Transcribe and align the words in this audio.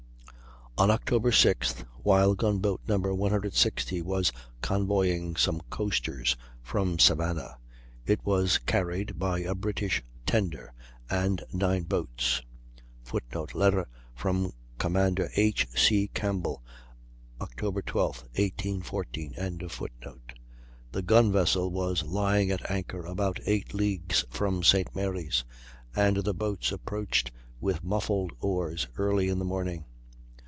On 0.77 0.89
October 0.89 1.29
6th, 1.29 1.85
while 2.01 2.33
Gun 2.33 2.57
boat 2.57 2.81
No. 2.87 2.97
160 2.97 4.01
was 4.01 4.31
convoying 4.61 5.35
some 5.35 5.61
coasters 5.69 6.35
from 6.63 6.97
Savannah, 6.97 7.59
it 8.07 8.25
was 8.25 8.57
carried 8.57 9.19
by 9.19 9.39
a 9.41 9.53
British 9.53 10.01
tender 10.25 10.73
and 11.07 11.43
nine 11.53 11.83
boats. 11.83 12.41
[Footnote: 13.03 13.53
Letter 13.53 13.85
from 14.15 14.53
Commander 14.79 15.29
H. 15.35 15.67
C. 15.75 16.07
Campbell, 16.15 16.63
Oct. 17.39 17.85
12, 17.85 18.23
1814.] 18.35 20.21
The 20.93 21.01
gun 21.03 21.31
vessel 21.31 21.69
was 21.69 22.01
lying 22.01 22.49
at 22.49 22.71
anchor 22.71 23.05
about 23.05 23.39
eight 23.45 23.75
leagues 23.75 24.25
from 24.31 24.63
St. 24.63 24.95
Mary's, 24.95 25.43
and 25.95 26.17
the 26.17 26.33
boats 26.33 26.71
approached 26.71 27.31
with 27.59 27.83
muffled 27.83 28.31
oars 28.39 28.87
early 28.97 29.27
in 29.27 29.37
the 29.37 29.45
morning. 29.45 29.85